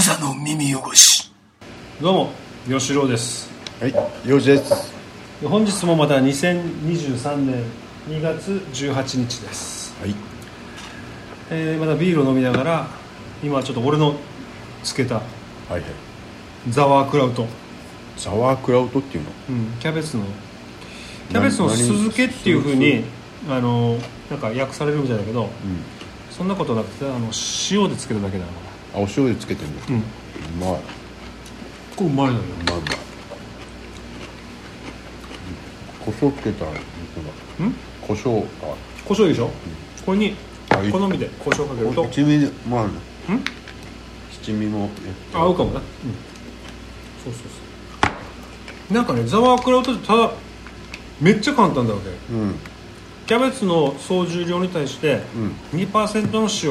[0.00, 1.30] 無座の耳汚し
[2.00, 2.30] どうも
[2.66, 3.50] 吉郎です
[3.82, 3.92] はい、
[4.26, 4.94] ようじです。
[5.44, 7.62] 本日もまた2023年
[8.08, 10.14] 2月18日です、はい。
[11.50, 12.86] えーまたビールを飲みながら
[13.44, 14.14] 今ちょっと俺の
[14.82, 15.22] つけたは
[15.68, 15.82] いはい。
[16.70, 17.46] ザワークラウト、
[18.16, 19.30] ザワークラウトっていうの？
[19.50, 20.24] うん、キャベツの
[21.28, 23.04] キャベツの酢漬けっていうふうに
[23.50, 23.98] あの
[24.30, 25.50] なんか訳されるみたいだけどうん。
[26.30, 27.30] そんなことなくてあの
[27.70, 30.02] 塩でつけるだけだかあ、お醤油つけてるうんう
[30.60, 30.80] まい。
[31.96, 32.96] これうまいのようまいうまい。
[36.04, 36.82] 胡椒つけたら、本ん？
[37.14, 37.72] 当だ。
[38.06, 38.44] 胡椒。
[38.62, 38.74] あ、
[39.04, 39.50] 胡椒でしょ、
[40.06, 40.34] これに
[40.70, 42.90] あいい好みで胡椒かけると七味、まあ、ん？
[44.42, 44.88] 七味も。
[45.34, 45.84] あ合うかもな、うん、
[47.24, 50.32] そうそうそうなんかねザワークラウトってただ
[51.20, 52.54] めっちゃ簡単だわけうん。
[53.26, 55.22] キャベツの総重量に対して
[55.72, 55.80] うん。
[55.80, 56.70] 2%の塩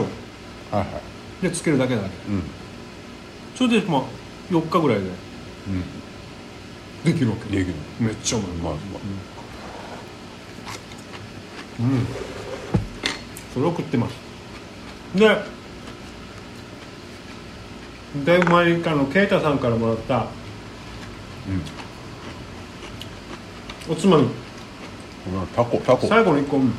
[0.77, 1.01] はいはい。
[1.41, 2.43] でつけるだけだねうん。
[3.55, 4.03] それでまあ
[4.51, 5.09] 4日ぐらいでう
[5.71, 7.13] ん。
[7.13, 7.75] できるわけできる。
[7.99, 8.79] めっちゃうまいうまいうまい。
[11.79, 12.05] うん
[13.53, 14.13] それを食ってます
[15.15, 15.25] で
[18.25, 20.27] だいぶ前にあの啓太さんからもらった
[23.89, 24.31] おつまみうん。
[25.55, 26.05] タコ、タコ。
[26.07, 26.73] 最後の1個うん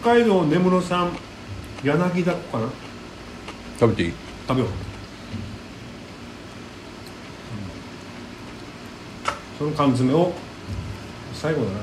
[0.00, 1.10] 北海道根室産
[1.82, 2.68] 柳田かな
[3.78, 4.12] 食べていい？
[4.48, 4.70] 食べよう、
[9.58, 10.32] その缶詰を
[11.34, 11.82] 最後だない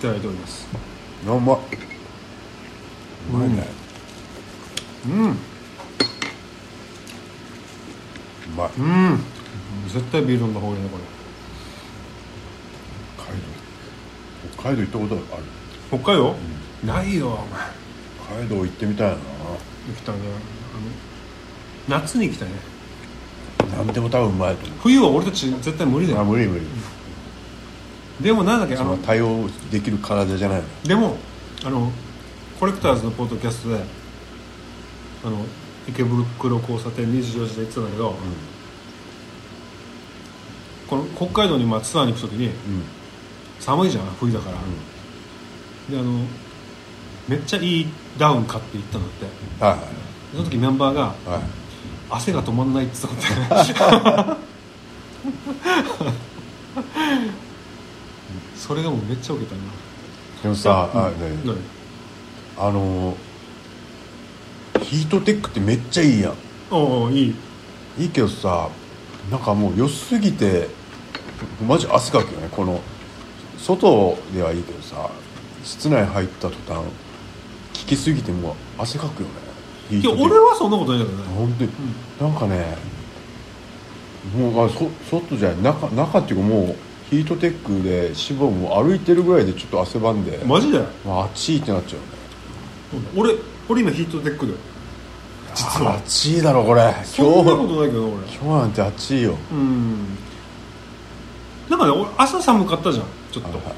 [0.00, 0.66] ただいております
[1.26, 1.56] あうまい。
[3.30, 3.66] うまいね。
[5.06, 5.34] うんう
[8.56, 8.70] まい。
[8.78, 9.20] うん
[9.88, 11.04] 絶対ビール飲んだ方がいいねこれ
[13.24, 13.46] 北海道。
[14.60, 15.44] 北海道行ったことある？
[15.90, 16.34] 北海道、
[16.84, 17.46] ないよお前
[18.26, 19.16] 北海道行ってみたいな。
[19.88, 20.20] 行きたいね。
[21.88, 22.54] あの夏に行きたいね。
[23.76, 24.78] 何でも多分うまいと思う。
[24.82, 26.66] 冬は俺たち絶対無理だあよ無理無理、
[28.20, 30.82] でもなんだっけあの対応できる体じゃないの。
[30.82, 31.16] でも
[31.64, 31.90] あの
[32.58, 33.84] コレクターズのポッドキャストで
[35.24, 35.44] あの
[35.88, 38.16] 池袋交差点24時で言ってたんだけど、
[40.88, 42.52] この北海道にまあツアーに行く時にうん。
[43.60, 44.56] 寒いじゃん冬だから、
[45.88, 46.24] であの
[47.28, 47.86] めっちゃいい
[48.18, 49.64] ダウン買って行ったんだって。
[49.64, 49.78] は
[50.32, 51.42] その時メンバーがいはい。
[52.10, 53.24] 汗が止まんないって言って
[53.78, 54.42] たんだって
[58.56, 59.60] それがもうめっちゃウケたな。
[60.42, 61.16] でもさ、あね。
[61.44, 61.56] 何
[62.58, 63.16] あのー
[64.82, 66.34] ヒートテックってめっちゃいいやん。
[66.70, 67.34] おおいい。
[67.98, 68.68] いいけどさ
[69.30, 70.68] なんかもう良すぎて
[71.66, 72.48] マジ汗かくよね。
[72.50, 72.80] この
[73.58, 75.10] 外ではいいけどさ
[75.62, 76.84] 室内入った途端
[77.82, 79.28] 効きすぎてもう汗かくよ
[79.90, 79.98] ね。
[79.98, 81.24] いや俺はそんなことないけどね。
[81.36, 81.70] 本当に、
[82.20, 82.76] なんかね
[84.36, 85.74] もうあそ外じゃない。
[85.74, 86.76] 中中っていうかもう
[87.10, 90.78] ヒートテックで脂肪も歩いてるぐらいでちょっと汗ばんで、マジで？
[91.04, 91.98] まあ、暑いってなっちゃ
[92.94, 93.34] うよね俺
[93.68, 94.54] 俺今ヒートテックで
[95.54, 95.96] 実は。
[95.96, 96.82] 暑いだろこれ。
[96.82, 98.14] 今そんなこ日とないけど俺。
[98.14, 99.36] 今日なんて暑いよ。
[99.50, 100.16] うん。
[101.68, 103.74] なんかね俺朝寒かったじゃんちょっと、はいは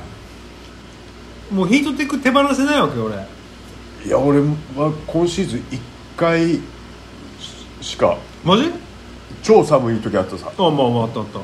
[1.52, 3.16] もうヒートテック手放せないわけよ俺
[4.04, 5.80] いや俺は今シーズン1
[6.16, 6.60] 回
[7.80, 8.18] しか。
[8.44, 8.70] マジ？
[9.42, 10.52] 超寒い時あったさ。
[10.56, 11.40] あまあまああったあった。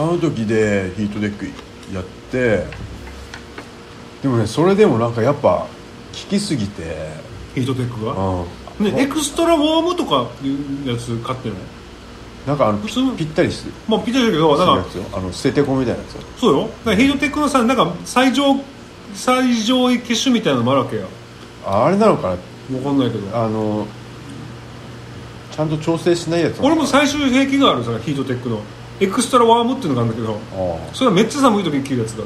[0.00, 1.46] あの時でヒートテック
[1.92, 2.64] やって。
[4.22, 5.68] でもねそれでもなんかやっぱ効
[6.12, 7.08] きすぎて。
[7.54, 8.12] ヒートテックが？
[8.12, 8.46] う
[8.82, 8.94] ん。
[8.94, 10.48] ねエクストラウォームとかい
[10.84, 11.58] うやつ買ってない？
[12.46, 13.72] なんかあの普通ぴったりする。
[13.88, 16.22] まあピッタリだけどなんかあの捨ててこみたいなやつよ。
[16.36, 16.62] そうよ。
[16.62, 18.54] だからヒートテックのさなんか最上
[19.14, 21.08] 最上位機種みたいなのもあるわけよ
[21.68, 22.36] ああれなのかな？
[22.70, 23.36] 分かんないけど。
[23.36, 23.86] あの
[25.52, 28.60] ちゃんと調整しないやつ俺も最終兵器があるさヒートテックの。
[29.00, 30.34] エクストラワームっていうのがあるんだけど。
[30.34, 32.24] あそれはめっちゃ寒い時に着るやつだ。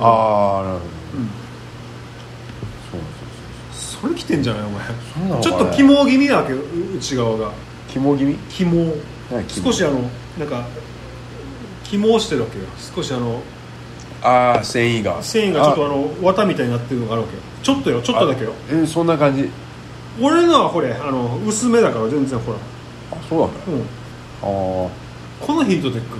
[0.00, 1.28] あああなるほど、うん。
[2.90, 3.00] そう
[3.72, 4.64] そうそれ着てんじゃない？
[4.64, 4.86] お前。
[4.86, 6.60] そうなのかちょっとね肝気味だけど
[6.96, 7.52] 内側が。
[7.88, 8.36] 肝気味？
[8.50, 8.94] 肝。
[9.48, 10.66] 少しあのなんか
[11.84, 12.64] 肝をしてるわけよ。
[12.94, 13.42] 少しあの
[14.22, 15.22] ああ繊維が。
[15.22, 18.52] 繊維がちょっとあの綿みたいになってるのがあるわけよちょっとよちょっとだけよ。
[18.70, 19.48] えそんな感じ。
[20.20, 22.58] 俺のはほれあの薄めだから全然ほら、
[23.10, 23.60] あそうなんだ。
[23.66, 23.84] うん、あ
[24.42, 24.90] こ
[25.48, 26.18] のヒートテック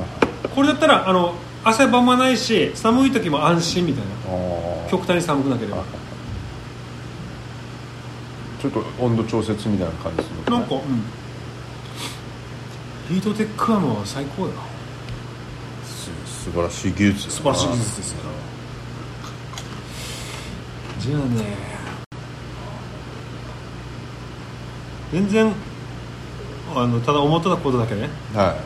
[0.00, 4.10] がこれだったらあの汗ばまないし寒い時も安心みたいな。
[4.10, 5.84] ああ極端に寒くなければ。
[8.60, 10.80] ちょっと温度調節みたいな感じするのなんか、うん、
[13.14, 14.52] ヒートテックはもう最高よ。
[15.84, 16.10] す
[16.44, 18.18] 素晴らしい技術素晴らしい技術ですよ
[21.04, 21.44] じゃあね。
[25.12, 25.52] 全然
[26.74, 28.08] あのただ思ってたことだけね。
[28.34, 28.56] は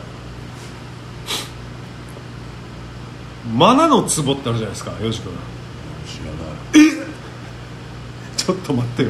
[3.53, 5.33] マナの壺ってあるじゃないですかよし君。
[5.33, 5.35] い
[6.07, 7.07] 知らない。
[8.37, 9.09] ちょっと待ってよ。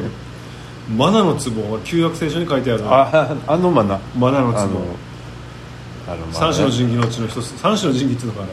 [0.96, 2.84] マナの壺は旧約聖書に書いてある。
[2.84, 4.58] ああのまなマナの壺。
[4.58, 4.66] あの
[6.08, 8.48] あの三種の神器のうちの一つ三種の神器っていうのかね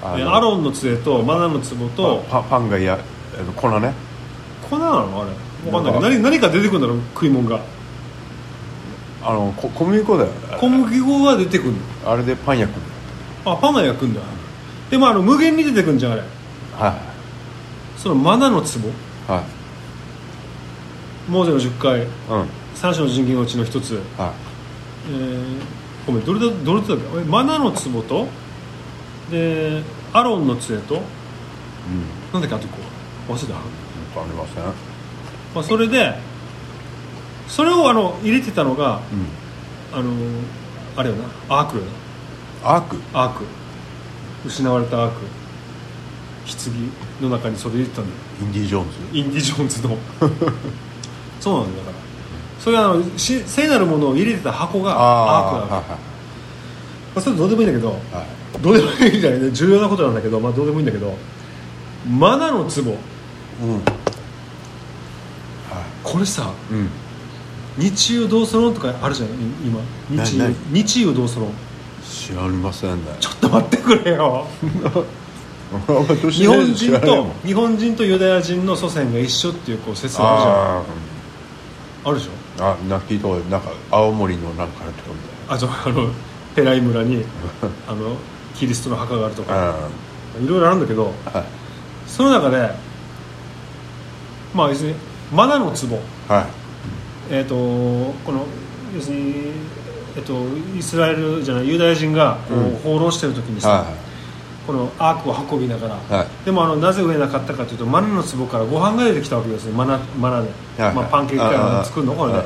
[0.00, 2.96] あのえアロンの杖とマナの壺とパパンがや
[3.40, 3.92] あの粉ね。
[4.68, 5.22] 粉なの？
[5.22, 5.70] あれ。
[5.70, 6.12] 分かんない。
[6.12, 7.60] 何何か出てくるんだろう食い物が。
[9.22, 10.30] あのこ小麦粉だよ。
[10.58, 11.74] 小麦粉が出てくる
[12.06, 12.76] あれでパン焼く
[13.44, 13.52] の。
[13.52, 14.20] あパンが焼くんだ。
[14.90, 16.22] でもあの無限に出てくるんじゃんあれ
[16.72, 16.98] は
[17.96, 18.66] そのマナの壺？
[18.66, 18.70] い
[19.28, 19.42] は
[21.28, 21.30] い。
[21.30, 22.02] モーゼの10回。
[22.02, 22.08] うん。
[22.74, 24.00] 三種の神器のうちの一つ。
[24.16, 24.32] は
[25.08, 25.60] えー、
[26.06, 27.18] ごめんどれだどれだっけ？
[27.20, 28.26] えマナの壺と？
[29.30, 29.82] で
[30.12, 30.94] アロンの杖と？
[30.94, 31.04] いうん。
[32.32, 32.54] なんだっけ？
[32.54, 32.89] あと1個
[33.34, 34.64] 忘れた、わかりません。
[35.54, 36.14] まあ、それで
[37.48, 39.40] それをあの入れてたのがうん。
[39.92, 40.12] あの
[40.96, 41.24] あれよな。
[41.48, 41.90] アークよな。
[42.76, 42.96] アーク？
[43.12, 43.44] アーク。
[44.46, 45.26] 失われたアーク。
[46.46, 48.16] 棺の中にそれ入れてたんだよ。
[48.40, 49.18] インディ・ジョーンズ？
[49.18, 49.96] インディ・ジョーンズの。
[51.40, 51.96] そうなんだから。
[52.60, 55.96] それはあのし聖なるものを入れてた箱がアークなの、はま
[57.16, 58.14] あ、それどうでもいいんだけどいはい。
[58.14, 58.26] はい
[58.60, 59.50] どうでもいいんじゃないね。
[59.52, 61.16] 重要なことなんだけど、まあ、どうでもいいんだけど
[62.08, 62.82] マナの壺。
[62.82, 62.98] うん
[66.02, 66.88] これさうん。
[67.78, 69.32] 日曜同ソロンとかあるじゃんい
[69.64, 69.80] 今。
[70.24, 71.50] 日なな日曜同ソロン
[72.04, 74.46] 知らりませんねちょっと待ってくれよ。
[76.28, 80.52] 日 日本人と日本人とユダヤ人の祖先が一緒っていうこう説があるじゃん。
[80.54, 80.82] あ
[82.06, 82.62] あるでしょ？
[82.62, 86.08] ーあ泣きとなんか青森のなんかのとこみあとあの
[86.56, 87.24] ペライ村に
[87.88, 88.16] あの
[88.56, 89.76] キリストの墓があるとたいなか
[90.44, 91.44] いろいろあるんだけどはい。
[92.08, 92.68] その中で
[94.54, 94.96] まあ要するに
[95.32, 95.72] マナの壺。
[96.32, 96.46] はい。
[97.32, 97.54] えー、と
[98.24, 98.44] この
[98.94, 99.34] 要するに、
[100.16, 100.34] えっと
[100.76, 102.76] イスラエルじゃないユダヤ人がこう、うん。
[102.76, 103.84] 放浪してる時にさ、は
[104.66, 106.44] このアークを運びながら、はい。
[106.44, 110.94] でもあのなぜ植えなかったかというとマナの壺からご飯が出てきたわけですねマナマナで、いはい。
[110.94, 112.14] まあ、パンケーキから作るの？
[112.14, 112.44] これでああ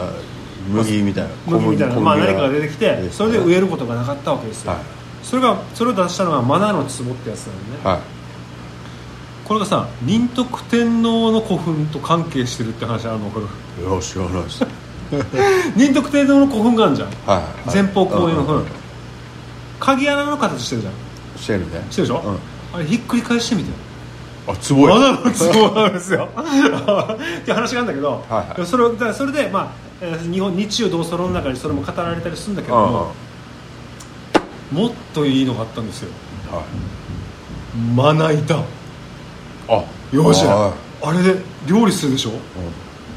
[0.68, 1.30] 麦みたいな。
[1.46, 4.80] 麦みたいな、小まあ、何かが出てきてそれで植えることがなかったわけですよ、はい。
[5.22, 8.13] それがそれを出したのがマナの壺ってやつなんでね、はい
[9.44, 13.48] これがさ仁徳天皇の古墳と関係してるって話あるの分か
[13.78, 14.66] るいや知らないです。
[15.76, 17.08] 仁徳天皇の古墳があるじゃん。
[17.26, 17.70] はい。
[17.70, 18.56] 前方後円の墳。
[18.56, 18.66] うんうん
[19.80, 20.94] 鍵穴の形してるじゃん。
[21.38, 21.86] してるね。
[21.90, 22.38] してるでしょ、うん。
[22.76, 23.70] あれひっくり返してみて
[24.46, 24.94] あすごい。
[24.94, 26.28] まだの都合なんですよ。
[26.40, 28.66] っていう話があるんだけど、はいはい。
[28.66, 29.66] それをだそれで、まあ
[30.00, 32.92] えー日本日曜同ソロの中にそれも語られたりするんだけどうんうん。
[32.92, 33.12] も、
[34.72, 36.10] もっといいのがあったんですよ。
[36.50, 36.62] はい。
[37.94, 38.56] まな板
[39.68, 39.82] あ
[40.12, 40.44] よし。
[40.44, 40.72] は
[41.02, 42.30] あれで料理するでしょ？
[42.30, 42.32] い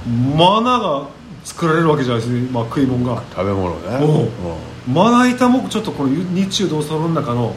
[0.08, 0.38] うん。
[0.38, 1.08] マナが
[1.44, 3.22] 作られるわけじゃないですか、まあ、食い物が。
[3.36, 4.30] 食べ物ね。
[4.88, 7.56] まな板もちょっとこの日曜同ソロの中のはい。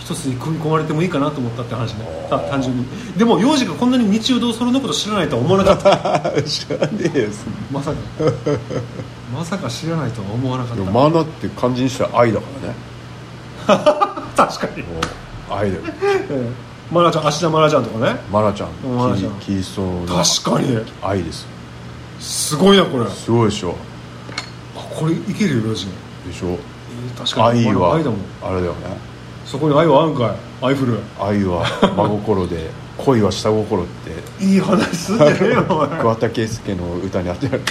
[0.00, 2.04] 一つに組み込まれてもいいかなと思ったって話ね。
[2.50, 2.84] 単純に。
[3.16, 6.42] でも幼児がこんなに日曜同ソロのこと知らないとは思わなかった。
[6.42, 7.96] 知らねえですまさか。
[9.34, 10.82] まさか知らないとは思わなかった。
[10.90, 12.74] マナって漢字にしたら愛だからね。
[14.36, 14.84] 確かに。
[15.50, 15.82] 愛だよ
[16.90, 18.20] マナちゃん芦田愛菜ちゃんとかね。
[18.30, 18.68] マナちゃん
[19.18, 19.40] ちゃん。
[19.40, 20.78] キリストの確かに。
[21.02, 21.46] 愛です
[22.20, 23.04] すごいなこれ。
[23.04, 23.74] あすごいでしょ。
[24.98, 25.86] これいけるよ幼児
[26.26, 26.32] で。
[26.32, 26.48] しょ。
[26.48, 26.58] えー
[27.18, 27.66] 確かに。
[27.66, 28.20] 愛は愛だもん。
[28.42, 28.78] あれだよね。
[29.44, 30.66] そこに愛はあるんかい。
[30.66, 31.64] 愛フル愛は
[31.96, 33.86] 真心で 恋は下心っ
[34.38, 34.44] て。
[34.44, 35.62] いい話すんじゃねえよ
[36.00, 37.62] 桑田佳祐の歌にあってある。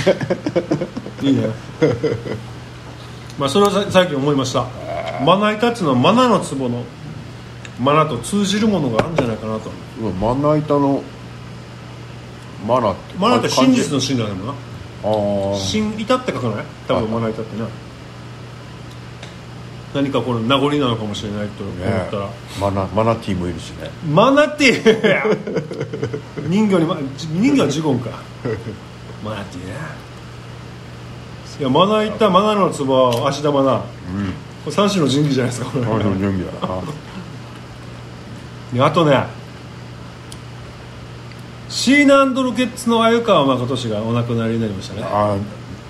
[1.28, 1.50] いいね。
[3.40, 4.66] まあそれをさ最近思いました。
[5.26, 6.84] まな板っていうのはマナの壺の
[7.84, 9.70] マナと通じるものがあるんじゃないかなと。
[10.20, 11.04] まな板の
[12.66, 13.16] マナって。
[13.20, 14.52] マナって真実のの真だよな？
[14.52, 14.56] あ
[15.56, 16.66] あ真板って書かない？
[16.88, 17.68] 多分まな板ってな。
[19.94, 21.76] 何かこの名残なのかもしれないと思っ
[22.10, 23.92] たら、ねマナマナティーもいるしね。
[24.10, 26.50] マナティー。
[26.50, 28.10] 人魚に、ま、人魚はジゴンか。
[29.24, 29.74] マナティーね
[31.60, 33.76] いやマナ板マナの壺は芦田マナ。
[33.76, 33.82] うん。
[34.64, 35.86] これ三種の神器じゃないですかこれ。
[35.86, 36.82] 俺の準備だな
[38.74, 39.26] であとね
[41.70, 45.04] シーナンドロケッツの鮎川誠氏がお亡くなりになりましたね。
[45.04, 45.38] ああ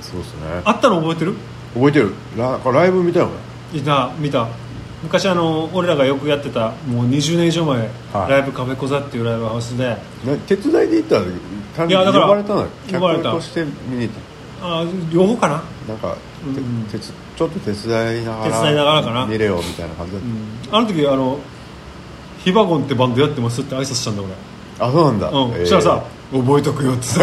[0.01, 0.61] そうですね。
[0.63, 1.35] あったの覚えてる？
[1.73, 2.13] 覚えてる。
[2.37, 3.33] ラライブ見たよね
[3.73, 4.47] いた見た。
[5.01, 8.31] 昔あの俺らがよくやってたもう20年以上前、はい。
[8.31, 9.89] ライブカフェコザっていうライブハウスで。
[9.89, 9.97] ね
[10.47, 11.19] 手伝いで行った？
[11.19, 11.39] んだけど
[11.75, 12.67] 単いやだから呼ばれたの？
[12.91, 13.23] 呼ばれた。
[13.23, 14.13] 客として見に行っ
[14.61, 16.15] あ両方かな、たなんか、
[16.55, 19.25] てうんちょっと手伝いながら手伝いながらかな。
[19.25, 20.21] 見れよみたいな感じだっ
[20.71, 21.37] あの時あの
[22.43, 24.33] ヒバゴンってバンドやってますって挨拶したんだ俺。
[24.77, 25.59] た、あそうなんだ、うん、えー。
[25.61, 27.19] そしたらさ覚えとくよってさ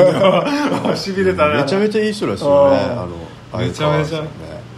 [0.97, 1.63] しびれたね。
[1.63, 4.23] めちゃめちゃいい人らしいよねあのめちゃめちゃ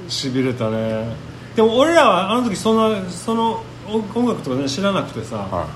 [0.08, 1.06] しびれたね。
[1.54, 5.66] でも俺らはあの時そんなその音音楽とか、ね、知らなくてさ、は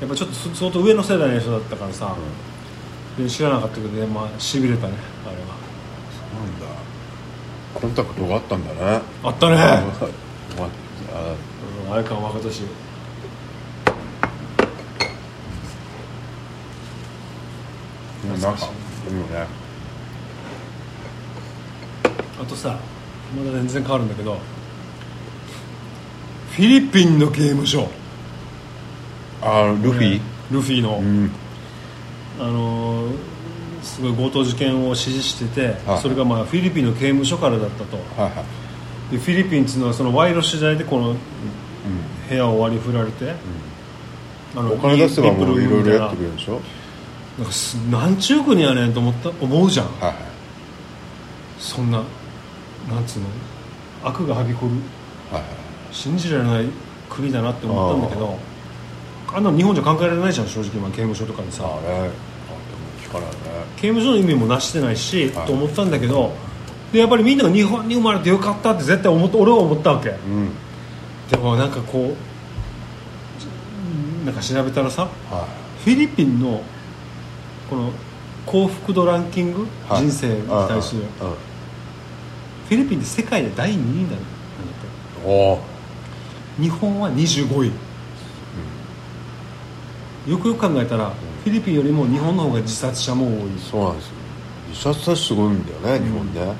[0.00, 2.14] やっぱちょっとそ相当上の世代の人だったからさ、
[3.18, 4.94] で知らなかったけどねまあしびれたね
[5.26, 5.56] あれは。
[6.36, 6.66] なんだ。
[7.74, 9.00] コンタクトがあったんだね。
[9.24, 9.56] あったね、
[10.56, 12.62] まあうん、あれか若年
[18.26, 18.66] でもなんか
[19.08, 19.46] いいよね。
[22.40, 22.78] あとさ
[23.36, 24.38] まだ全然変わるんだけど
[26.50, 27.88] フィリピンの刑務所
[29.42, 30.20] あルフィ？
[30.50, 31.30] ルフィの、うん。
[32.38, 33.16] あのー
[33.82, 37.96] すごい強盗事件を指示してて、はいそれがまあフィリピンの刑務所からだったと。
[38.20, 38.42] はいは
[39.10, 39.12] い。
[39.12, 41.14] でフィリピンっていうのはその賄賂次第でこの
[42.28, 43.34] 部屋を割り振られて、
[44.56, 46.60] あのお金出せばもういろいろやってくるれるでしょ？
[47.38, 49.86] なんかすなんちゅう国やねんと思った思うじゃん。
[49.86, 50.04] はい。
[50.06, 50.14] はい
[51.58, 52.02] そんな
[52.88, 53.26] なんつうの
[54.04, 54.72] 悪がはびこる
[55.32, 55.42] はい。
[55.42, 55.50] はい
[55.92, 56.66] 信じられない
[57.08, 58.38] 国だなって思ったんだけど
[59.28, 61.64] あんなの日本じゃ考えられないじゃん正直今刑務所とかでさ。
[61.64, 62.12] あれあでも
[63.00, 63.36] 聞かないね。
[63.76, 65.46] 刑務所の意味もなしてないし、はい。
[65.46, 66.32] と思ったんだけど
[66.92, 70.10] でやっぱりみんなが日本に生まれてよかったって絶対思俺は思ったわけ。
[70.10, 70.50] うん。
[71.30, 72.14] でもなんかこ
[74.22, 75.46] うなんか調べたらさは
[75.84, 76.62] フィリピンの
[77.68, 77.92] この
[78.46, 80.02] 幸福度ランキング、いはい。
[80.02, 81.02] 人生に対する。
[81.02, 81.36] うんうんうん。
[82.68, 84.16] フィリピンって世界で第2位なんだ。
[84.16, 84.20] っ
[86.60, 87.72] 日本は25位、
[90.30, 91.10] よくよく考えたら、
[91.44, 93.50] フィリピンよりも日本の方が自殺者も多い。
[93.70, 94.12] そうなんですよ。
[94.68, 96.54] 自殺者すごいんだよね日本ね。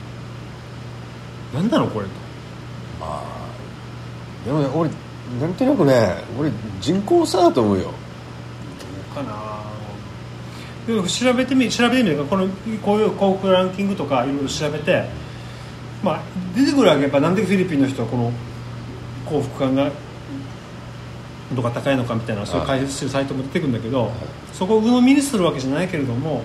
[1.54, 2.12] なんだろうこれと。
[3.00, 3.22] まあ
[4.44, 4.90] でもね俺
[5.40, 7.92] なんとなくね俺人口差だと思うよ。
[9.14, 9.32] かな。
[9.32, 9.45] でも
[10.86, 12.48] 調べてみ調べてみるこの
[12.82, 15.04] こういう幸福ランキングとかいろいろ調べて
[16.02, 16.22] まあ
[16.54, 18.32] 出てくるわけやっぱなんでフィリピンの人はこの
[19.26, 19.90] 幸福感が
[21.54, 24.10] 度が高いのかみたいなそういう解説してるサイトも出てくるんだけど、
[24.52, 26.42] そこを鵜呑みにするわけじゃないけれども、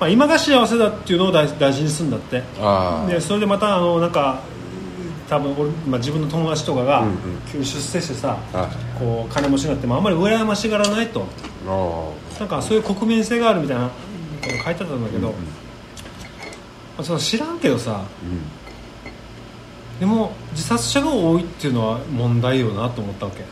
[0.00, 2.42] まあ、今が幸せだっていうのを大大事にするんだって。
[3.08, 4.40] でそれでまたあのなんか
[5.28, 7.04] 多分俺、まあ、自分の友達とかが
[7.50, 8.98] 急に出世してさ、はい。
[8.98, 11.20] こう金持ちになってもあんまり羨ましがらないと。
[11.22, 11.24] あ
[11.66, 13.92] なんかそういう国民性があるみたいなこ
[14.42, 15.34] と書いてあったんだけど、ま
[16.98, 20.00] あ、その知らんけどさあうん。
[20.00, 23.42] でも自殺者が多いっていうのは問題よなと思ったわけ。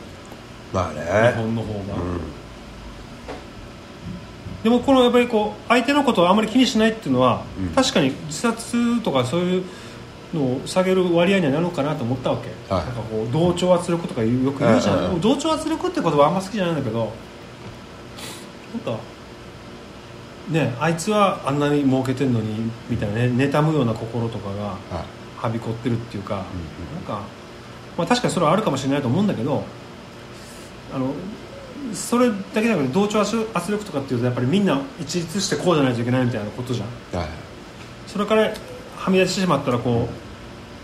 [0.72, 2.20] まあ日ね本の方が、うん。
[4.62, 7.68] でもこのやっぱりこう相手のことをあまり気にしないっていうのは、うん。
[7.70, 9.64] 確かに自殺とかそういう
[10.34, 12.84] のを下げる割合にはなるのかなと思ったわけ、はい。
[12.84, 17.12] なんかこう同調圧力とかよく言うじゃん、うんうんうん同調圧力って言葉はあんま好きじゃないんだけど
[18.74, 18.98] なんか
[20.50, 24.76] ねあいつはあんなに儲けてんのにみたいなね妬むような心とかが
[25.36, 27.22] はびこってるっていうか、うんなんか、
[27.96, 29.64] まあ、確かにそれはあるかもしれないと思うんだけど
[30.92, 31.12] あの
[31.92, 37.18] それだけじゃなくて同調圧圧力とかっていうとやっぱりみんな一律してこうじゃないといけないみたいなことじゃん。
[37.18, 37.28] はい。
[38.06, 38.52] それから
[38.96, 40.08] はみ出してしまったらこ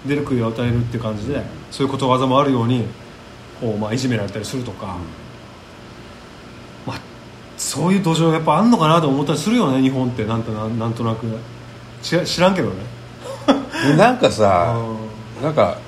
[0.04, 2.84] う出る杭を与えるっていう感じでそういうことわざもあるように
[3.60, 4.96] こう、まあ、いじめられたりするとか、まあ、
[7.60, 10.24] そういう土壌がやっぱあんのかなと思ったりするよね日本って。
[10.24, 11.26] なんとななんとなく。
[12.02, 12.76] 知らんけどね。
[13.86, 14.82] でなんかさ
[15.42, 15.78] なんか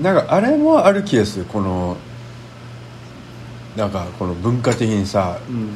[0.00, 1.44] なんかあれもある気がする。
[1.46, 1.96] この
[3.76, 5.74] なんかこの文化的にさうん。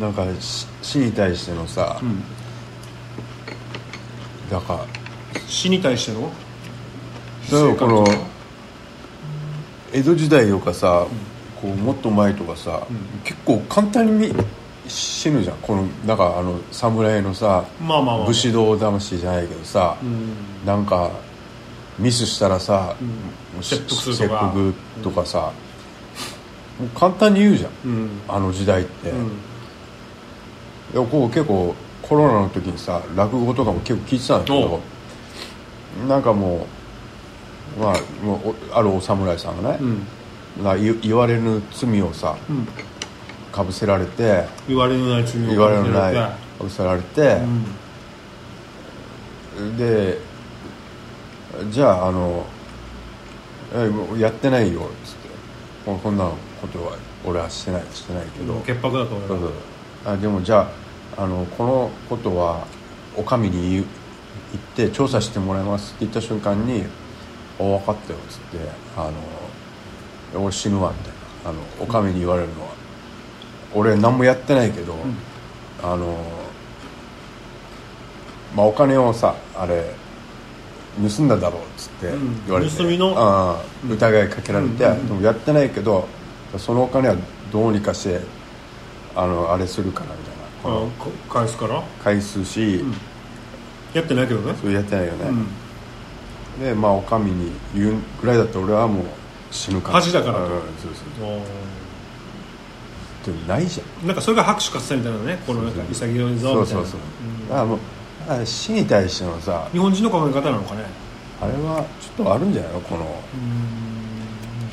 [0.00, 2.22] なんか死死に対してのさ、うん。
[4.50, 4.84] なんか
[5.46, 6.32] 死に対しての？
[7.50, 8.04] 例えばこの
[9.92, 11.06] 江戸時代とかさ、
[11.60, 12.86] こうもっと前とかさ、
[13.24, 14.32] 結構簡単に
[14.88, 15.56] 死ぬじゃん。
[15.58, 20.66] このなんかあの侍のさまあまあまあ武士道魂じゃないけどさ、うん。
[20.66, 21.10] なんか
[21.98, 22.94] ミスしたらさ、
[23.56, 23.62] うん。
[23.62, 23.82] 切
[24.28, 24.72] 腹
[25.02, 25.24] とか。
[25.24, 25.52] さ、
[26.78, 27.70] もう簡単に言うじゃん。
[27.84, 28.10] うん。
[28.28, 29.10] あの時代って、
[30.94, 31.06] うん。
[31.08, 34.80] こう結構コロナの時にさ落語とかも結構聞いてたんだけど
[36.06, 36.66] なんかも
[37.76, 40.06] うまあもうおあるお侍さんがね、うん
[40.62, 42.66] な言言われぬ罪をさうん。
[43.52, 46.20] かぶせられて言われのない罪を言われのないか
[46.58, 47.40] かぶせられて
[49.58, 49.76] う、ん。
[49.76, 50.18] で
[51.70, 52.44] じゃああの
[53.74, 55.26] えやってないよっつって。
[55.86, 56.24] ここんな
[56.60, 59.48] ことは俺はしてないしてないけど、潔白だと俺そうそう。
[59.48, 59.52] は
[60.04, 60.68] あでもじゃ
[61.16, 62.66] ああのこのことは
[63.16, 63.84] お上に言っ
[64.74, 66.84] て調査してもらいますって言った瞬間に
[67.58, 68.58] 「お分かったよ」っつって
[68.98, 69.12] 「あの
[70.36, 71.16] 俺死ぬわ」みたいな。
[71.50, 72.70] あのお上に言われるのは。
[73.74, 74.96] 俺何もやってないけど、
[75.82, 76.16] あの
[78.54, 79.94] まあ、お金をさあれ
[80.96, 82.44] 盗んだだろうっつってうん。
[82.46, 83.14] 言われて、盗みの？
[83.16, 85.06] ああ疑いかけられて、うんうんうん。
[85.08, 86.08] でもやってないけど
[86.58, 87.16] そのお金は
[87.52, 88.20] どうにかして
[89.14, 90.90] あのあれするからみたいな。
[91.32, 91.82] 返すから？
[92.02, 92.84] 返すし、
[93.94, 94.52] やってないけどね。
[94.60, 96.64] それやってないよね、うん。
[96.64, 99.04] でまあお上に言うぐらいだったら俺はもう
[99.50, 99.94] 死ぬから。
[99.94, 100.40] 恥だからと。
[100.40, 100.60] うんそう
[101.18, 101.28] そう。
[101.28, 101.42] お
[103.26, 103.86] でもないじゃん。
[104.04, 106.54] ーなんかそれが拍手喝采みたいなねこのなんか潔いぞみたいな。
[106.54, 107.48] そうそうそう、うん。
[107.48, 107.78] だからもう
[108.20, 110.84] だから死に対してのさ日本人の考え方なのかね。
[111.40, 112.80] あれはちょっとあるんじゃないの？
[112.80, 113.04] この。
[113.04, 113.10] うん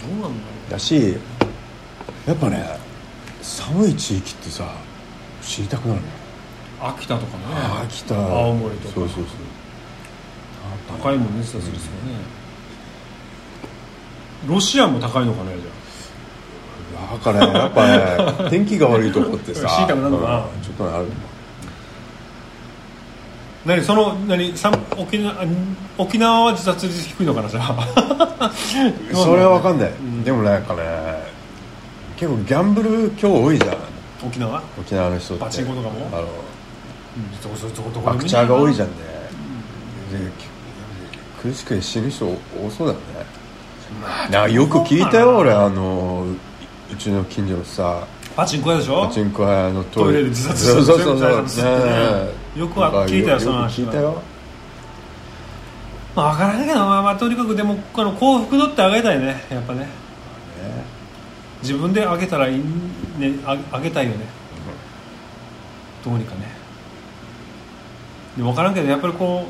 [0.04, 0.34] どうなんだろ
[0.72, 1.18] だし
[2.28, 2.78] やっぱね
[3.42, 4.74] 寒い地域ってさ
[5.42, 6.08] 知りたくなるね。
[6.82, 7.44] う秋田とかね。
[7.86, 8.16] 秋田。
[8.16, 8.94] 青森とか。
[8.96, 9.26] そうそうそう。
[11.02, 12.43] 高いもんね実はするですよね
[14.48, 20.38] ロシアも高いのかねじゃだからねやっぱね天気が悪いとこってさ知りたくなるのかな。
[20.38, 21.06] うんちょっとある。
[21.06, 21.08] あ
[23.66, 25.46] 何その何さ沖縄あ
[25.98, 28.52] 沖縄は自殺率低いのかなじゃあ。
[29.14, 30.82] それは分かんない、んでもなんかね
[32.18, 33.78] 結構ギャンブル今日多いじゃん。
[34.26, 34.62] 沖縄？
[34.80, 35.44] 沖縄の人って。
[35.44, 36.10] パチンコとかも？
[36.12, 36.28] あの
[38.04, 38.94] バクチャーが多いじゃんね、
[40.12, 40.32] で
[41.40, 42.40] 苦しくて死ぬ人多
[42.76, 43.04] そうだよね
[44.32, 46.26] なよく聞いたよ俺あの
[46.92, 49.08] うちの近所のさパチンコ屋でしょ？
[49.08, 50.24] パチンコ屋のトイレ。
[50.24, 52.60] で自殺そうそうそうそう。
[52.60, 54.22] よくは聞いたよその話聞いたよ。
[56.16, 59.44] まあ分からないけど、まあ、まあとにかくでもあの幸福度って上げたいね。
[59.50, 59.82] やっぱね。
[59.82, 59.88] ね
[61.62, 62.60] 自分で上げたらいい
[63.20, 63.34] ね。
[63.46, 64.26] あ上げたいよね。
[66.04, 66.52] どうにかね。
[68.36, 69.46] でも分からんけどやっぱりこ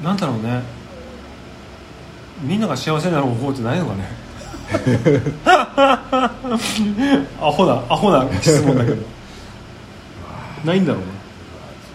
[0.00, 0.62] うなんだろうね
[2.44, 4.04] みんなが幸せになる方法ってないのかね？
[7.40, 8.96] アホなアホな質問だけど。
[10.64, 11.08] ないんだろうね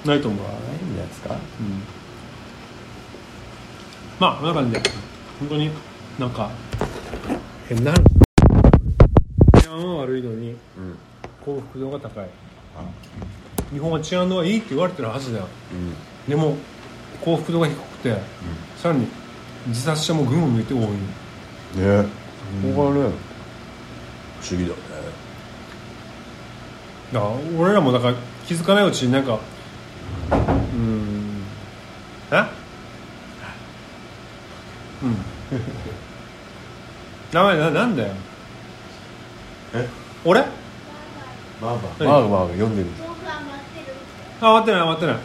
[0.05, 1.33] ないと思う、まあないんじゃないですか？
[1.33, 1.37] うん。
[4.19, 4.81] まあこんな感じで。
[5.39, 5.71] 本当に
[6.19, 6.49] なんか。
[7.67, 8.03] 変な話。
[9.63, 10.55] 治安は悪いのにうん。
[11.45, 12.27] 幸福度が高い。
[13.71, 15.47] 日本は治安のはいいって言われてるはずだよ。
[15.73, 15.93] うん。
[16.29, 16.55] でも
[17.23, 18.15] 幸福度が低くて、
[18.81, 19.07] さらに
[19.67, 20.81] 自殺者も群を抜いて多い。
[20.81, 22.05] ね。
[22.63, 23.01] ここがね
[24.41, 24.79] 不思議だよね。
[27.13, 28.15] だから俺らもだから
[28.47, 29.39] 気づかないうちになんか
[30.31, 31.43] うん。
[32.31, 32.45] え？
[35.03, 35.17] うん。
[37.33, 38.13] 名前ななんだよ。
[39.73, 39.87] え？
[40.25, 40.41] 俺？
[41.61, 42.07] まあまあ何？
[42.09, 42.87] まあまあ読んでる。
[44.41, 45.15] あ終わってない終わってない。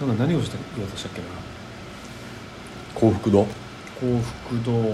[0.00, 1.26] なんか何をした言おうとしたっけな
[2.98, 3.46] 幸福度？
[4.00, 4.72] 幸福度。
[4.72, 4.90] も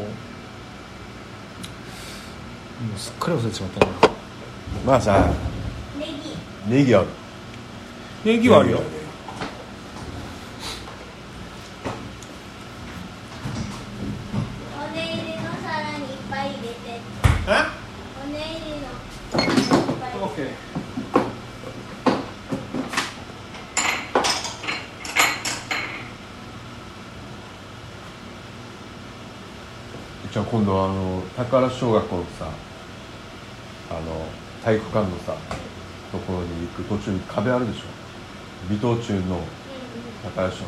[2.96, 3.92] うすっかり忘れてしまったな。
[4.84, 5.30] まあさ
[6.68, 6.94] ネギ。
[6.94, 7.06] ある
[8.24, 8.86] ネギはあるよおね
[14.94, 16.78] 入りの皿にいっぱい入れて
[17.48, 17.50] え
[18.24, 18.86] おね入りの
[19.32, 19.66] 皿にいっ
[20.00, 20.46] ぱい入れてオッケー
[30.32, 32.48] じゃあ今度はあの宝小学校のさ
[33.90, 34.00] あの
[34.64, 35.34] 体育館のさ
[36.10, 37.82] ところに行く途中に壁あるでしょ。
[38.70, 39.40] 微糖中の
[40.24, 40.66] 宝小のさ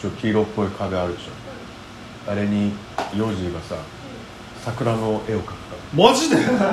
[0.00, 1.30] ちょっと黄色っぽい壁あるでしょ。
[2.30, 2.72] あれに
[3.16, 3.76] 幼児がさ
[4.64, 5.52] 桜の絵を描くか
[5.96, 6.04] ら。
[6.10, 6.36] マジで？
[6.36, 6.72] そうだよ。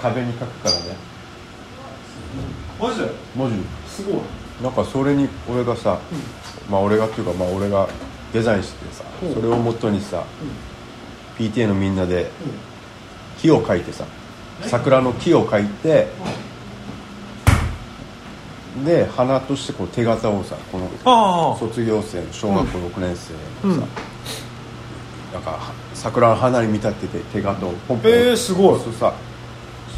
[0.00, 0.96] 壁に描くからね。
[2.80, 3.10] マジで？
[3.34, 3.56] 文字。
[3.90, 4.20] すごい。
[4.62, 5.98] なんかそれに俺がさ、
[6.70, 7.88] まあ俺がっていうかまあ俺が
[8.32, 9.26] デザインしてさ、う。
[9.26, 10.24] んそれをもとにさ、
[11.38, 12.30] PTA のみんなで
[13.40, 14.04] 木を描いてさ
[14.62, 16.08] 桜の木を描いて、
[18.84, 23.78] で花としてこう手形をさこの卒業生の小学校6年生のさ、うん。
[25.32, 28.80] なんか桜の花に見立てて手形をポンポンえーすごい。
[28.80, 29.14] そうさ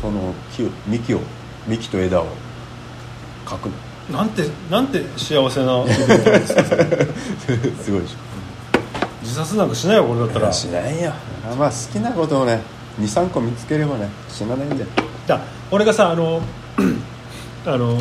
[0.00, 1.20] その木を幹を
[1.66, 2.26] 幹と枝を
[3.46, 4.18] 描くの。
[4.18, 6.64] なんてなんて幸せなイベントですか
[7.82, 8.29] すごいでしょ
[9.30, 10.52] 自殺なんかしないよこれだったら。
[10.52, 11.12] しないよ。
[11.48, 12.60] あまあ好きなことをね
[12.98, 14.86] 23個見つければね死なないんだよ。
[15.28, 15.40] だ
[15.70, 16.42] 俺がさあの
[17.64, 17.96] あの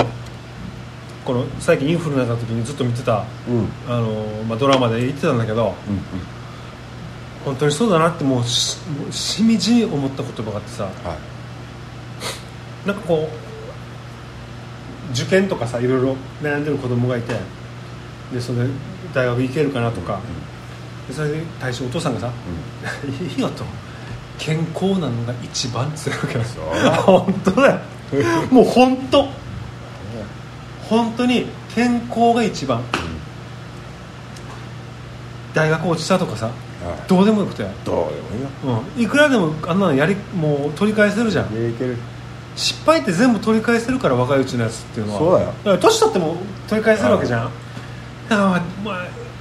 [1.24, 3.58] この最近インフルになった時にずっと見てたうん。
[3.58, 5.76] うんあの、まあ、ドラマで言ってたんだけど
[7.46, 8.80] 本当にそうだなってもうし
[9.44, 10.90] みじみ思った言葉があってさは
[12.86, 12.88] い。
[12.88, 17.36] なんかこう受験とかさいろいろ悩んでる子供がいて
[18.34, 18.70] でそれで
[19.14, 20.59] 大学行けるかなとか、で
[21.14, 22.32] それに対してお父さんがさ
[23.36, 23.64] 「いいよ」と
[24.38, 26.84] 「健康なのが一番」って言う。
[26.84, 27.80] だ本当だよ。
[28.52, 29.28] もう本当。
[30.90, 31.46] 本当に
[31.76, 32.82] 健康が一番。
[35.54, 36.56] 大学落ちたとかさはい。
[37.08, 38.84] どうでもよくて、どうでもいいよ。
[38.98, 41.48] うん、いくらでもあんなのやりもう取り返せるじゃん。
[42.56, 45.20] 失敗って全部取り返せるから若いうちのやつっていうのは。
[45.20, 45.52] そうだよ。
[45.52, 47.52] から年取っても取り返せるわけじゃん。
[48.30, 49.00] だから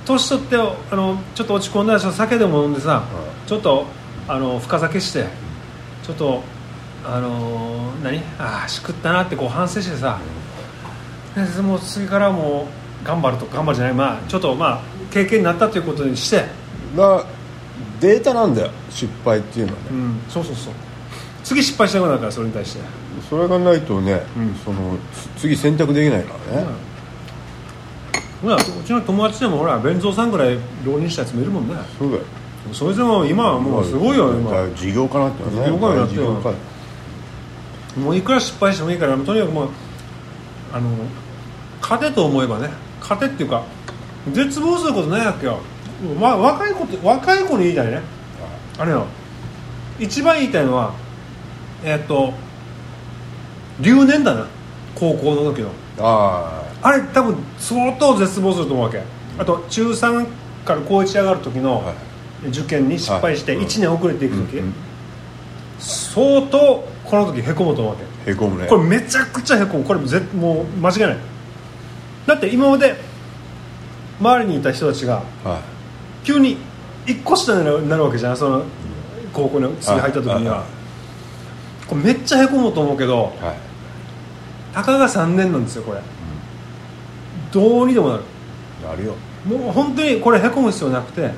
[0.08, 3.04] 年取ってあのちょっと落ち込んだら酒でも飲んでさ、
[3.46, 3.86] ちょっと
[4.26, 5.26] あの深酒して
[6.02, 6.42] ちょっと
[7.04, 8.18] あの何？
[8.38, 10.18] ああしくったなってこう反省してさ、
[11.34, 12.68] でもう次からも
[13.02, 13.94] う頑張ると頑張るじゃない。
[13.94, 16.44] まあちょっとまあ経験になったということにして、
[16.96, 17.24] だ
[18.00, 20.74] データなんだよ失敗っていうのはね、うん、そうそうそう。
[21.44, 22.82] 次失敗したくなるからそれに対して。
[23.28, 24.54] それがないとね、うん。
[24.64, 24.96] その
[25.36, 26.66] つ次選択できないからね、
[28.42, 31.74] ほらうちの友達でもほら弁蔵さんぐらい浪人したやつもいるもんね。
[31.98, 32.22] そうだよ。
[32.72, 34.50] それでも今はもうすごいよ今。
[34.76, 35.50] 事業家なってね。
[35.50, 36.18] 事業家になって
[37.98, 39.68] もういくら失敗してもいいからとにかくもう
[40.72, 40.90] あの
[41.80, 42.70] 勝てと思えばね。
[43.00, 43.64] 勝てっていうか
[44.32, 45.58] 絶望することないわけよ、
[46.20, 48.02] まあ、若い子って若い子に言いたいね。
[48.78, 49.06] あれよ。
[49.98, 50.94] 一番言いたいのは
[51.82, 52.34] えっと
[53.80, 54.46] 留年だな。
[54.94, 55.70] 高校の時の。
[56.00, 56.57] ああ
[56.92, 59.02] れ多分相当絶望すると思うわけ。
[59.38, 60.26] あと中3
[60.64, 61.94] から高1上がる時のはい。
[62.48, 63.66] 受験に失敗してはい。
[63.66, 64.62] 1年遅れていく時、
[65.80, 68.04] 相当この時へこむと思うわけ。
[68.30, 68.68] あへこむね。
[68.68, 69.84] これめちゃくちゃへこむ。
[69.84, 71.16] これぜもう間違いない。
[72.26, 72.94] だって今まで
[74.20, 75.60] 周りにいた人たちがは
[76.22, 76.58] 急に
[77.06, 78.36] 1個下になるわけじゃん。
[78.36, 78.62] その
[79.32, 80.64] 高校に次入った時には。
[81.88, 83.32] これめっちゃへこむと思うけど
[84.74, 86.00] たかが3年なんですよこれ
[87.52, 88.22] どうにでもなる。
[88.82, 89.14] なるよ。
[89.46, 91.30] もう本当にこれへこむ必要なくて。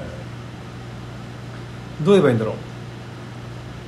[2.02, 2.54] どう言えばいいんだろう。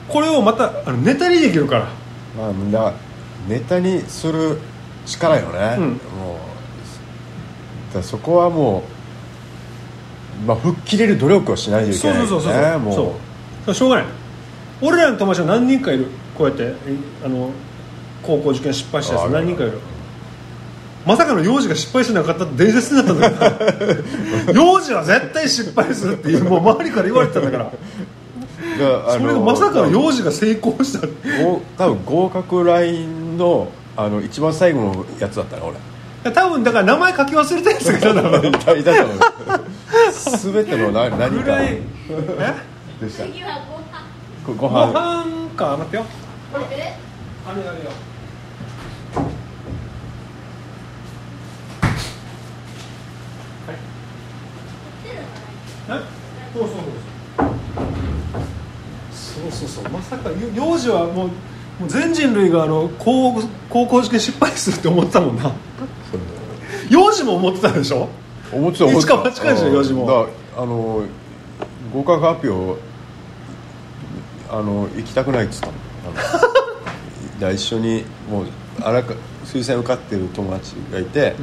[0.08, 1.88] これをまたあのネタにできるから。
[2.36, 2.92] まあみんな
[3.48, 4.58] ネタにする
[5.06, 5.84] 力よね、うん。
[5.88, 6.38] も
[7.90, 8.84] うだそこはも
[10.44, 12.62] う、まあ、吹っ切れる努力をしないといけそうないそうそうそう。
[12.62, 12.94] よねもう。
[12.94, 13.74] そう。
[13.74, 14.06] しょうがない。
[14.80, 16.06] 俺らの友達は何人かいる。
[16.36, 16.74] こうやってえ
[17.24, 17.50] あの
[18.22, 19.78] 高校受験失敗したやつ何人かいる
[21.06, 23.48] まさかの幼児が失敗しなかったって伝説になったんだか。
[23.48, 27.70] ら 幼児は絶対失敗するっていうもう周りから言われてたんだから
[29.12, 31.06] それがまさかの幼児が成功した。
[31.06, 35.76] ってご多分合格ラインのあの一番最後のやつだったな俺。
[36.32, 39.18] 多分だから名前書き忘れたやつがいたんだろういたいたと思う
[40.54, 41.42] 全ての何何か。
[41.42, 41.82] ぐらいえ？
[43.04, 43.24] でした。
[43.24, 43.58] 次は
[44.46, 44.58] ご飯。
[44.60, 45.24] ごご飯。
[45.26, 45.76] 飯か。
[45.78, 46.04] 待ってよ。
[46.52, 46.82] これで
[47.44, 47.90] あれあれよ
[56.54, 57.50] そうそうそう。
[59.50, 59.92] そうそうそう。
[59.92, 63.32] まさかよ幼児はもうもう全人類があの高
[63.70, 65.52] 高校受験失敗するって思ってたもんな。
[66.90, 68.08] 幼児も思ってたでしょ？
[68.52, 69.14] 思ってた思ってた。
[69.14, 69.74] 一か八かでしょうん。
[69.74, 70.06] 幼児も。
[70.06, 71.02] だからあの
[71.94, 72.80] 合格発表
[74.50, 75.72] あの行きたくないっつったの。
[77.52, 78.46] 一緒にもう
[78.82, 79.14] あらか
[79.46, 81.34] 推薦受かってる友達がいて、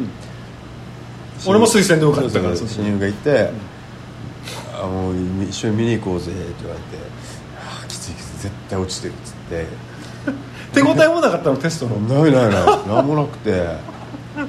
[1.45, 3.51] 俺も推薦で受かったから親友がいて、
[4.81, 7.03] あもう一緒に見に行こうぜって言われて
[7.57, 9.65] 「あーきついきつい絶対落ちてる」っつって。
[10.73, 11.95] 手応えもなかったのテストの。
[11.97, 12.51] ないないない。
[12.87, 13.51] 何もなくて。
[13.51, 13.67] そう
[14.35, 14.47] そう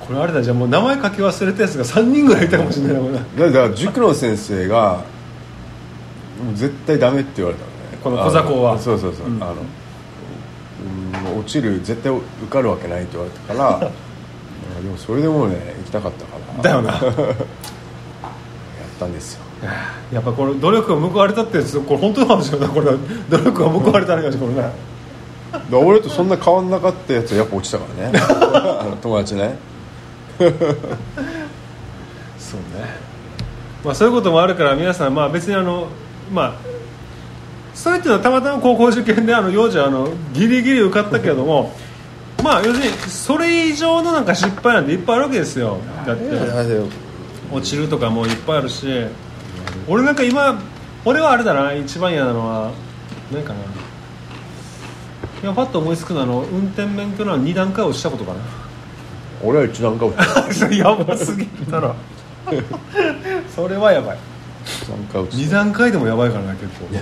[0.00, 3.18] これあれだじゃあもう名前書き忘れたやつが3人ぐらいいたかもしれないもんな。
[3.18, 5.00] そうだから塾の先生が
[6.54, 7.74] 絶対ダメって言われたのね。
[8.02, 9.42] この小座校はそうそうそう、うん。
[9.42, 9.54] あの
[11.34, 13.80] うん落ちる絶対受かるわけないって言われたから
[14.82, 16.62] でもそれでもうね行きたかったから。
[16.62, 16.92] だよな。
[16.92, 17.00] や
[18.98, 19.40] ったんですよ。
[20.12, 22.86] やっぱこれ努力が報われたってやつこれ本当の話よなこれ。
[23.30, 24.70] 努力が報われた話これね。
[25.72, 28.18] 俺とそんな変わんなかったやつはやっぱ落ちたからね。
[28.18, 29.56] あ の友達ね。
[30.38, 30.58] そうね。
[33.84, 35.86] まあそういうこともあるから皆さんまあ別にあの
[36.32, 36.54] まあ
[37.74, 41.72] それっていうのはたまたま高校受験であの幼児はあのギリギリ受かったけれども
[42.42, 45.78] まあ要するにそれ以上のなんか失敗なんていっぱいあるわけですよ。
[46.06, 46.22] だって
[47.50, 48.86] 落ちるとかもいっぱいあるし
[49.86, 50.60] 俺なんか今
[51.04, 52.72] 俺はあれだな一番嫌なのは
[53.32, 58.40] 何かないやパッと思いつくのはあの運転免許の2段階落ちたことかな。
[59.40, 60.18] 俺は一段階落
[60.52, 60.66] ちた。
[60.74, 61.94] やばすぎたら
[63.54, 64.18] それはやばい。
[64.66, 66.88] 一段階落ち2た段階でもやばいからな結構。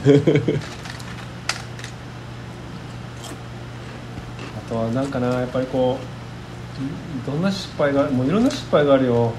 [4.68, 5.98] あとはなんかなやっぱりこ
[7.26, 9.32] うどんな失敗がもういろんな失敗があるよ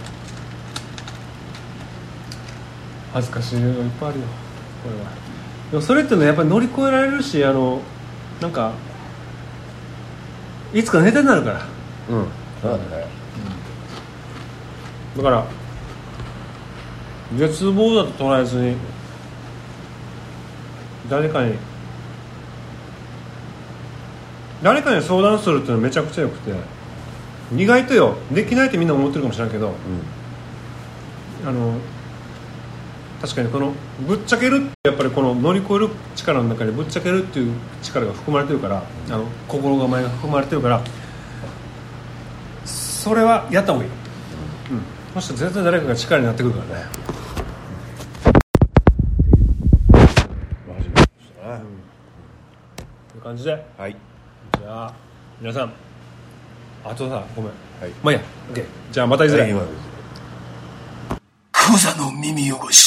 [3.18, 4.26] 恥ずかしいのいっぱいあるよ
[4.84, 5.12] これは。
[5.72, 7.82] でもそれっていうのはやっぱり乗り越えられるしあの
[8.40, 8.74] なんか
[10.74, 11.66] いつかネタになるから。
[12.10, 12.28] うん。
[12.62, 13.08] そうだね。
[15.18, 15.46] だから
[17.36, 18.76] 絶望だと捉えずに
[21.10, 21.56] 誰かに
[24.62, 26.54] 誰かに相談するっていうのはめちゃくちゃよくて
[27.56, 28.16] 意外とよ。
[28.32, 29.74] できないってみんな思ってるかもしれないけど
[31.46, 31.74] あの
[33.22, 33.74] 確かにこの
[34.08, 40.84] ぶっちゃけるってやっぱりこの乗り越える力の中にぶっちゃけるっていう力が含まれてるからあの心構えが含まれてるから
[42.66, 44.02] それはやった方がいい、うん、
[45.16, 46.86] そしたら絶対誰かが力になってくるからね。
[53.08, 53.66] という感じで。
[53.78, 53.96] はい。
[54.60, 54.94] じゃあ
[55.40, 55.74] 皆さん。
[56.84, 57.52] あとさごめん。
[57.82, 57.92] はい。
[58.04, 58.26] まあいいや。
[58.54, 59.98] OK じゃあまたいずれ、はい今です。
[61.52, 62.87] クザの耳汚し